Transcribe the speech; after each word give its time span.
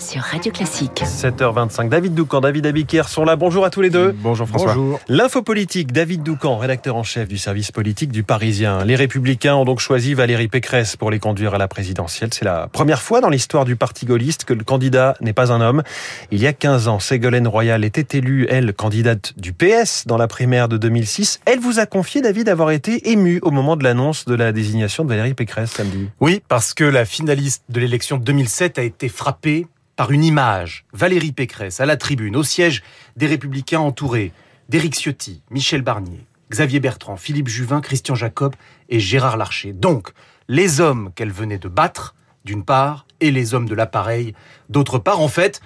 sur 0.00 0.22
Radio 0.22 0.50
Classique. 0.50 1.02
7h25. 1.04 1.88
David 1.88 2.14
Doucan, 2.14 2.40
David 2.40 2.66
Abiker 2.66 3.08
sont 3.08 3.24
là. 3.24 3.36
Bonjour 3.36 3.64
à 3.64 3.70
tous 3.70 3.82
les 3.82 3.90
deux. 3.90 4.12
Bonjour 4.12 4.48
François. 4.48 4.74
Bonjour. 4.74 5.00
L'info 5.08 5.42
politique, 5.42 5.92
David 5.92 6.22
Doucan, 6.22 6.56
rédacteur 6.56 6.96
en 6.96 7.02
chef 7.02 7.28
du 7.28 7.38
service 7.38 7.70
politique 7.70 8.10
du 8.10 8.22
Parisien. 8.22 8.84
Les 8.84 8.96
Républicains 8.96 9.54
ont 9.54 9.64
donc 9.64 9.80
choisi 9.80 10.14
Valérie 10.14 10.48
Pécresse 10.48 10.96
pour 10.96 11.10
les 11.10 11.18
conduire 11.18 11.54
à 11.54 11.58
la 11.58 11.68
présidentielle. 11.68 12.30
C'est 12.32 12.44
la 12.44 12.68
première 12.68 13.02
fois 13.02 13.20
dans 13.20 13.28
l'histoire 13.28 13.64
du 13.64 13.76
parti 13.76 14.06
gaulliste 14.06 14.44
que 14.44 14.54
le 14.54 14.64
candidat 14.64 15.16
n'est 15.20 15.32
pas 15.32 15.52
un 15.52 15.60
homme. 15.60 15.82
Il 16.30 16.40
y 16.40 16.46
a 16.46 16.52
15 16.52 16.88
ans, 16.88 16.98
Ségolène 16.98 17.46
Royal 17.46 17.84
était 17.84 18.18
élue, 18.18 18.46
elle, 18.48 18.72
candidate 18.72 19.34
du 19.36 19.52
PS 19.52 20.06
dans 20.06 20.16
la 20.16 20.28
primaire 20.28 20.68
de 20.68 20.78
2006. 20.78 21.40
Elle 21.44 21.60
vous 21.60 21.78
a 21.78 21.86
confié, 21.86 22.22
David, 22.22 22.48
avoir 22.48 22.70
été 22.70 23.10
ému 23.10 23.40
au 23.42 23.50
moment 23.50 23.76
de 23.76 23.84
l'annonce 23.84 24.24
de 24.24 24.34
la 24.34 24.52
désignation 24.52 25.04
de 25.04 25.10
Valérie 25.10 25.34
Pécresse 25.34 25.72
samedi. 25.72 26.08
Oui, 26.20 26.42
parce 26.48 26.74
que 26.74 26.84
la 26.84 27.04
finaliste 27.04 27.64
de 27.68 27.80
l'élection 27.80 28.16
de 28.16 28.24
2007 28.24 28.78
a 28.78 28.82
été 28.82 29.08
frappée 29.08 29.66
par 30.00 30.12
une 30.12 30.24
image. 30.24 30.86
Valérie 30.94 31.32
Pécresse 31.32 31.78
à 31.78 31.84
la 31.84 31.98
tribune, 31.98 32.34
au 32.34 32.42
siège 32.42 32.82
des 33.16 33.26
Républicains 33.26 33.80
entourés 33.80 34.32
d'Éric 34.70 34.94
Ciotti, 34.94 35.42
Michel 35.50 35.82
Barnier, 35.82 36.24
Xavier 36.50 36.80
Bertrand, 36.80 37.18
Philippe 37.18 37.48
Juvin, 37.48 37.82
Christian 37.82 38.14
Jacob 38.14 38.54
et 38.88 38.98
Gérard 38.98 39.36
Larcher. 39.36 39.74
Donc, 39.74 40.12
les 40.48 40.80
hommes 40.80 41.10
qu'elle 41.14 41.30
venait 41.30 41.58
de 41.58 41.68
battre, 41.68 42.14
d'une 42.46 42.64
part, 42.64 43.04
et 43.20 43.30
les 43.30 43.52
hommes 43.52 43.68
de 43.68 43.74
l'appareil, 43.74 44.32
d'autre 44.70 44.98
part. 44.98 45.20
En 45.20 45.28
fait, 45.28 45.60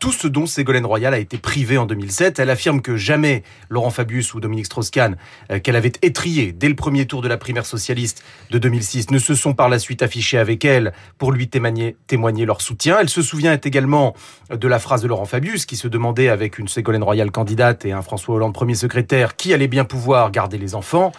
tout 0.00 0.12
ce 0.12 0.26
dont 0.26 0.46
Ségolène 0.46 0.86
Royal 0.86 1.14
a 1.14 1.18
été 1.18 1.36
privée 1.36 1.78
en 1.78 1.86
2007. 1.86 2.38
Elle 2.38 2.50
affirme 2.50 2.80
que 2.80 2.96
jamais 2.96 3.44
Laurent 3.68 3.90
Fabius 3.90 4.34
ou 4.34 4.40
Dominique 4.40 4.66
Strauss-Kahn, 4.66 5.16
euh, 5.52 5.60
qu'elle 5.60 5.76
avait 5.76 5.92
étrié 6.02 6.52
dès 6.52 6.68
le 6.68 6.74
premier 6.74 7.06
tour 7.06 7.20
de 7.20 7.28
la 7.28 7.36
primaire 7.36 7.66
socialiste 7.66 8.24
de 8.50 8.58
2006, 8.58 9.10
ne 9.10 9.18
se 9.18 9.34
sont 9.34 9.52
par 9.52 9.68
la 9.68 9.78
suite 9.78 10.02
affichés 10.02 10.38
avec 10.38 10.64
elle 10.64 10.92
pour 11.18 11.32
lui 11.32 11.48
témoigner, 11.48 11.96
témoigner 12.06 12.46
leur 12.46 12.62
soutien. 12.62 12.98
Elle 12.98 13.10
se 13.10 13.22
souvient 13.22 13.52
également 13.62 14.14
de 14.50 14.68
la 14.68 14.78
phrase 14.78 15.02
de 15.02 15.06
Laurent 15.06 15.26
Fabius 15.26 15.66
qui 15.66 15.76
se 15.76 15.86
demandait 15.86 16.30
avec 16.30 16.58
une 16.58 16.66
Ségolène 16.66 17.04
Royal 17.04 17.30
candidate 17.30 17.84
et 17.84 17.92
un 17.92 18.02
François 18.02 18.34
Hollande 18.34 18.54
premier 18.54 18.74
secrétaire 18.74 19.36
qui 19.36 19.52
allait 19.52 19.68
bien 19.68 19.84
pouvoir 19.84 20.30
garder 20.30 20.56
les 20.56 20.74
enfants. 20.74 21.12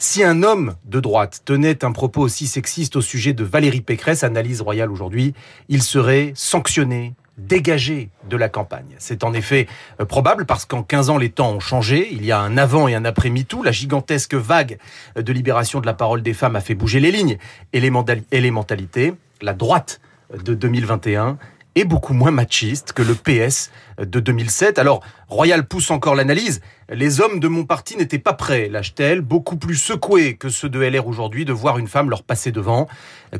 Si 0.00 0.22
un 0.22 0.44
homme 0.44 0.74
de 0.84 1.00
droite 1.00 1.40
tenait 1.44 1.84
un 1.84 1.90
propos 1.90 2.20
aussi 2.20 2.46
sexiste 2.46 2.94
au 2.94 3.00
sujet 3.00 3.32
de 3.32 3.42
Valérie 3.42 3.80
Pécresse, 3.80 4.22
analyse 4.22 4.60
royale 4.60 4.92
aujourd'hui, 4.92 5.34
il 5.68 5.82
serait 5.82 6.32
sanctionné, 6.36 7.14
dégagé 7.38 8.10
de 8.28 8.36
la 8.36 8.48
campagne. 8.48 8.94
C'est 8.98 9.24
en 9.24 9.32
effet 9.32 9.66
euh, 10.00 10.04
probable 10.04 10.44
parce 10.44 10.64
qu'en 10.64 10.82
15 10.82 11.10
ans, 11.10 11.18
les 11.18 11.30
temps 11.30 11.52
ont 11.52 11.60
changé. 11.60 12.08
Il 12.12 12.24
y 12.24 12.32
a 12.32 12.40
un 12.40 12.58
avant 12.58 12.88
et 12.88 12.94
un 12.94 13.04
après 13.04 13.30
MeToo. 13.30 13.62
La 13.62 13.72
gigantesque 13.72 14.34
vague 14.34 14.78
de 15.16 15.32
libération 15.32 15.80
de 15.80 15.86
la 15.86 15.94
parole 15.94 16.22
des 16.22 16.34
femmes 16.34 16.56
a 16.56 16.60
fait 16.60 16.74
bouger 16.74 17.00
les 17.00 17.12
lignes 17.12 17.38
et 17.72 17.80
les, 17.80 18.50
mentalités. 18.50 19.14
La 19.40 19.54
droite 19.54 20.00
de 20.44 20.54
2021 20.54 21.38
beaucoup 21.84 22.14
moins 22.14 22.30
machiste 22.30 22.92
que 22.92 23.02
le 23.02 23.14
PS 23.14 23.70
de 23.98 24.20
2007. 24.20 24.78
Alors, 24.78 25.02
Royal 25.28 25.66
pousse 25.66 25.90
encore 25.90 26.14
l'analyse. 26.14 26.60
Les 26.90 27.20
hommes 27.20 27.40
de 27.40 27.48
mon 27.48 27.64
parti 27.64 27.96
n'étaient 27.96 28.18
pas 28.18 28.32
prêts, 28.32 28.68
lâche-t-elle, 28.68 29.20
beaucoup 29.20 29.56
plus 29.56 29.76
secoués 29.76 30.36
que 30.36 30.48
ceux 30.48 30.68
de 30.68 30.80
LR 30.80 31.06
aujourd'hui 31.06 31.44
de 31.44 31.52
voir 31.52 31.78
une 31.78 31.88
femme 31.88 32.08
leur 32.08 32.22
passer 32.22 32.50
devant. 32.50 32.88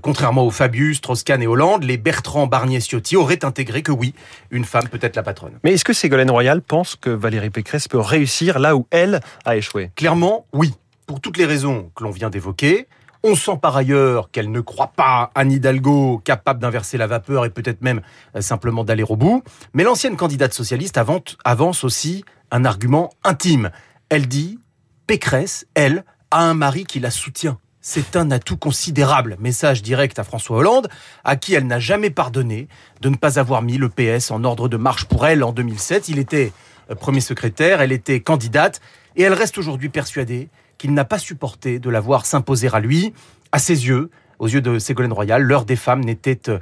Contrairement 0.03 0.45
aux 0.45 0.51
Fabius, 0.51 1.01
Troscan 1.01 1.41
et 1.41 1.47
Hollande, 1.47 1.85
les 1.85 1.97
Bertrand, 1.97 2.47
Barnier, 2.47 2.81
Ciotti 2.81 3.17
auraient 3.17 3.45
intégré 3.45 3.83
que 3.83 3.93
oui, 3.93 4.15
une 4.51 4.65
femme 4.65 4.89
peut 4.89 4.99
être 5.01 5.17
la 5.17 5.23
patronne. 5.23 5.59
Mais 5.65 5.73
est-ce 5.73 5.85
que 5.85 5.93
Ségolène 5.93 6.31
Royal 6.31 6.61
pense 6.61 6.97
que 6.97 7.11
Valérie 7.11 7.51
Pécresse 7.51 7.89
peut 7.89 7.99
réussir 7.99 8.59
là 8.59 8.77
où 8.77 8.87
elle 8.91 9.21
a 9.45 9.57
échoué? 9.57 9.91
Clairement, 9.97 10.47
oui. 10.53 10.75
Pour 11.07 11.23
toutes 11.23 11.39
les 11.39 11.47
raisons 11.47 11.91
que 11.95 12.05
l'on 12.05 12.11
vient 12.11 12.29
d'évoquer, 12.29 12.87
on 13.23 13.35
sent 13.35 13.59
par 13.61 13.77
ailleurs 13.77 14.31
qu'elle 14.31 14.51
ne 14.51 14.61
croit 14.61 14.93
pas 14.95 15.31
Anne 15.35 15.53
Hidalgo 15.53 16.21
capable 16.25 16.61
d'inverser 16.61 16.99
la 16.99 17.07
vapeur 17.07 17.45
et 17.45 17.51
peut-être 17.51 17.83
même 17.83 18.01
euh, 18.37 18.41
simplement 18.41 18.85
d'aller 18.85 19.03
au 19.03 19.17
bout. 19.17 19.43
Mais 19.75 19.85
l'ancienne 19.85 20.17
candidate 20.17 20.55
socialiste 20.55 21.01
avance 21.45 21.85
aussi 21.85 22.25
un 22.51 22.65
argument 22.65 23.11
intime. 23.25 23.71
Elle 24.09 24.29
dit 24.29 24.59
Pécresse, 25.07 25.67
elle, 25.75 26.05
a 26.31 26.43
un 26.43 26.55
mari 26.55 26.85
qui 26.85 27.01
la 27.01 27.11
soutient. 27.11 27.59
C'est 27.81 28.17
un 28.17 28.31
atout 28.31 28.57
considérable. 28.57 29.37
Message 29.39 29.83
direct 29.83 30.19
à 30.19 30.25
François 30.25 30.59
Hollande, 30.59 30.89
à 31.25 31.37
qui 31.37 31.55
elle 31.55 31.67
n'a 31.67 31.79
jamais 31.79 32.11
pardonné 32.11 32.69
de 33.01 33.09
ne 33.09 33.17
pas 33.17 33.39
avoir 33.39 33.63
mis 33.63 33.79
le 33.79 33.89
PS 33.89 34.31
en 34.31 34.45
ordre 34.45 34.69
de 34.69 34.77
marche 34.77 35.07
pour 35.07 35.27
elle 35.27 35.43
en 35.43 35.53
2007. 35.53 36.09
Il 36.09 36.19
était 36.19 36.53
euh, 36.91 36.95
premier 36.95 37.21
secrétaire, 37.21 37.81
elle 37.81 37.93
était 37.93 38.21
candidate, 38.21 38.81
et 39.17 39.23
elle 39.23 39.33
reste 39.33 39.59
aujourd'hui 39.59 39.89
persuadée 39.89 40.51
qu'il 40.79 40.95
n'a 40.95 41.05
pas 41.05 41.19
supporté 41.19 41.79
de 41.79 41.91
la 41.91 42.01
voir 42.01 42.25
s'imposer 42.25 42.69
à 42.73 42.81
lui. 42.81 43.13
À 43.53 43.59
ses 43.59 43.87
yeux, 43.87 44.11
aux 44.39 44.49
yeux 44.49 44.61
de 44.61 44.79
Ségolène 44.79 45.13
Royal, 45.13 45.43
l'heure 45.43 45.65
des 45.65 45.77
femmes 45.77 46.05
n'était 46.05 46.49
euh, 46.49 46.59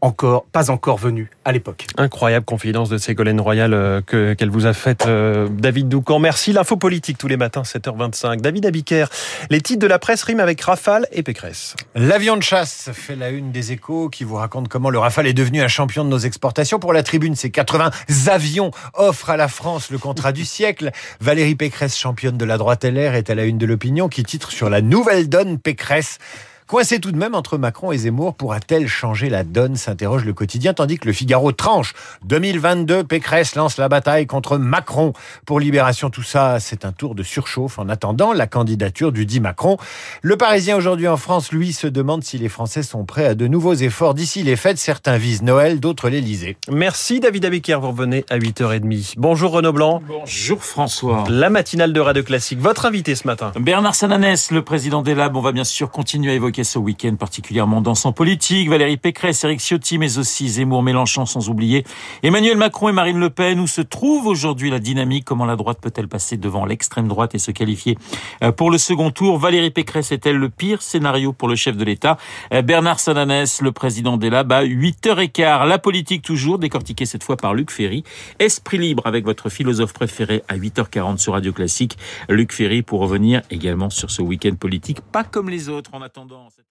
encore, 0.00 0.44
pas 0.46 0.70
encore 0.70 0.98
venu 0.98 1.30
à 1.44 1.52
l'époque. 1.52 1.86
Incroyable 1.96 2.44
confidence 2.44 2.88
de 2.88 2.98
Ségolène 2.98 3.40
Royal 3.40 3.72
euh, 3.72 4.00
que, 4.02 4.34
qu'elle 4.34 4.50
vous 4.50 4.66
a 4.66 4.72
faite, 4.72 5.06
euh, 5.06 5.48
David 5.50 5.88
Doucan. 5.88 6.18
Merci. 6.18 6.52
L'info 6.52 6.76
politique 6.76 7.18
tous 7.18 7.28
les 7.28 7.36
matins, 7.36 7.62
7h25. 7.62 8.40
David 8.40 8.66
Abiker, 8.66 9.06
les 9.50 9.60
titres 9.60 9.80
de 9.80 9.86
la 9.86 9.98
presse 9.98 10.22
riment 10.22 10.40
avec 10.40 10.60
Rafale 10.60 11.06
et 11.12 11.22
Pécresse. 11.22 11.74
L'avion 11.94 12.36
de 12.36 12.42
chasse 12.42 12.90
fait 12.92 13.16
la 13.16 13.30
une 13.30 13.52
des 13.52 13.72
échos 13.72 14.08
qui 14.08 14.24
vous 14.24 14.36
raconte 14.36 14.68
comment 14.68 14.90
le 14.90 14.98
Rafale 14.98 15.26
est 15.26 15.34
devenu 15.34 15.62
un 15.62 15.68
champion 15.68 16.04
de 16.04 16.10
nos 16.10 16.18
exportations. 16.18 16.78
Pour 16.78 16.92
la 16.92 17.02
tribune, 17.02 17.34
ces 17.34 17.50
80 17.50 17.90
avions 18.26 18.70
offrent 18.94 19.30
à 19.30 19.36
la 19.36 19.48
France 19.48 19.90
le 19.90 19.98
contrat 19.98 20.32
du 20.32 20.44
siècle. 20.44 20.90
Valérie 21.20 21.54
Pécresse, 21.54 21.96
championne 21.96 22.36
de 22.36 22.44
la 22.44 22.58
droite 22.58 22.84
LR, 22.84 23.14
est 23.14 23.30
à 23.30 23.34
la 23.34 23.44
une 23.44 23.58
de 23.58 23.66
l'opinion 23.66 24.08
qui 24.08 24.22
titre 24.22 24.50
sur 24.50 24.68
la 24.68 24.82
nouvelle 24.82 25.28
donne 25.28 25.58
Pécresse. 25.58 26.18
Coincé 26.66 26.98
tout 26.98 27.12
de 27.12 27.16
même 27.16 27.36
entre 27.36 27.58
Macron 27.58 27.92
et 27.92 27.98
Zemmour, 27.98 28.34
pourra-t-elle 28.34 28.88
changer 28.88 29.30
la 29.30 29.44
donne 29.44 29.76
s'interroge 29.76 30.24
le 30.24 30.32
quotidien, 30.32 30.74
tandis 30.74 30.98
que 30.98 31.06
le 31.06 31.12
Figaro 31.12 31.52
tranche. 31.52 31.94
2022, 32.24 33.04
Pécresse 33.04 33.54
lance 33.54 33.76
la 33.76 33.88
bataille 33.88 34.26
contre 34.26 34.58
Macron. 34.58 35.12
Pour 35.44 35.60
Libération, 35.60 36.10
tout 36.10 36.24
ça, 36.24 36.58
c'est 36.58 36.84
un 36.84 36.90
tour 36.90 37.14
de 37.14 37.22
surchauffe 37.22 37.78
en 37.78 37.88
attendant 37.88 38.32
la 38.32 38.48
candidature 38.48 39.12
du 39.12 39.26
dit 39.26 39.38
Macron. 39.38 39.76
Le 40.22 40.36
Parisien 40.36 40.76
aujourd'hui 40.76 41.06
en 41.06 41.16
France, 41.16 41.52
lui, 41.52 41.72
se 41.72 41.86
demande 41.86 42.24
si 42.24 42.36
les 42.36 42.48
Français 42.48 42.82
sont 42.82 43.04
prêts 43.04 43.26
à 43.26 43.36
de 43.36 43.46
nouveaux 43.46 43.74
efforts 43.74 44.14
d'ici 44.14 44.42
les 44.42 44.56
fêtes. 44.56 44.78
Certains 44.78 45.18
visent 45.18 45.42
Noël, 45.42 45.78
d'autres 45.78 46.08
l'Elysée. 46.08 46.56
Merci 46.68 47.20
David 47.20 47.44
Abiker, 47.44 47.78
vous 47.80 47.90
revenez 47.92 48.24
à 48.28 48.38
8h30. 48.38 49.14
Bonjour 49.18 49.52
Renaud 49.52 49.72
Blanc. 49.72 50.02
Bonjour 50.08 50.64
François. 50.64 51.22
La 51.28 51.48
matinale 51.48 51.92
de 51.92 52.00
Radio 52.00 52.24
Classique. 52.24 52.58
Votre 52.58 52.86
invité 52.86 53.14
ce 53.14 53.24
matin 53.28 53.52
Bernard 53.54 53.94
Sananès, 53.94 54.50
le 54.50 54.62
président 54.62 55.02
des 55.02 55.14
Labs. 55.14 55.36
On 55.36 55.40
va 55.40 55.52
bien 55.52 55.62
sûr 55.62 55.92
continuer 55.92 56.32
à 56.32 56.34
évoquer 56.34 56.55
ce 56.64 56.78
week-end 56.78 57.16
particulièrement 57.16 57.80
dansant 57.80 58.12
politique. 58.12 58.68
Valérie 58.68 58.96
Pécresse, 58.96 59.44
Eric 59.44 59.60
Ciotti, 59.60 59.98
mais 59.98 60.18
aussi 60.18 60.48
Zemmour, 60.48 60.82
Mélenchon, 60.82 61.26
sans 61.26 61.48
oublier 61.48 61.84
Emmanuel 62.22 62.56
Macron 62.56 62.88
et 62.88 62.92
Marine 62.92 63.18
Le 63.18 63.30
Pen. 63.30 63.60
Où 63.60 63.66
se 63.66 63.80
trouve 63.80 64.26
aujourd'hui 64.26 64.70
la 64.70 64.78
dynamique? 64.78 65.24
Comment 65.24 65.44
la 65.46 65.56
droite 65.56 65.78
peut-elle 65.80 66.08
passer 66.08 66.36
devant 66.36 66.64
l'extrême 66.64 67.08
droite 67.08 67.34
et 67.34 67.38
se 67.38 67.50
qualifier 67.50 67.96
euh, 68.42 68.52
pour 68.52 68.70
le 68.70 68.78
second 68.78 69.10
tour? 69.10 69.38
Valérie 69.38 69.70
Pécresse 69.70 70.12
est-elle 70.12 70.36
le 70.36 70.48
pire 70.48 70.82
scénario 70.82 71.32
pour 71.32 71.48
le 71.48 71.56
chef 71.56 71.76
de 71.76 71.84
l'État? 71.84 72.18
Euh, 72.52 72.62
Bernard 72.62 73.00
Sananès, 73.00 73.60
le 73.60 73.72
président 73.72 74.16
des 74.16 74.30
Labs, 74.30 74.52
à 74.52 74.64
8h15. 74.64 75.66
La 75.66 75.78
politique 75.78 76.22
toujours, 76.22 76.58
décortiquée 76.58 77.06
cette 77.06 77.24
fois 77.24 77.36
par 77.36 77.54
Luc 77.54 77.70
Ferry. 77.70 78.04
Esprit 78.38 78.78
libre 78.78 79.06
avec 79.06 79.24
votre 79.24 79.48
philosophe 79.48 79.92
préféré 79.92 80.42
à 80.48 80.56
8h40 80.56 81.18
sur 81.18 81.32
Radio 81.32 81.52
Classique. 81.52 81.96
Luc 82.28 82.52
Ferry 82.52 82.82
pour 82.82 83.00
revenir 83.00 83.42
également 83.50 83.90
sur 83.90 84.10
ce 84.10 84.22
week-end 84.22 84.54
politique, 84.54 85.00
pas 85.00 85.24
comme 85.24 85.50
les 85.50 85.68
autres 85.68 85.90
en 85.94 86.02
attendant 86.02 86.45
en 86.46 86.50
cette 86.50 86.70